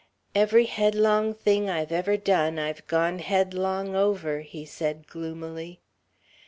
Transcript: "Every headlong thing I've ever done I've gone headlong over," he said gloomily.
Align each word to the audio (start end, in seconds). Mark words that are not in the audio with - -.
"Every 0.33 0.65
headlong 0.65 1.35
thing 1.35 1.69
I've 1.69 1.91
ever 1.91 2.17
done 2.17 2.57
I've 2.57 2.87
gone 2.87 3.19
headlong 3.19 3.93
over," 3.95 4.39
he 4.39 4.65
said 4.65 5.05
gloomily. 5.05 5.79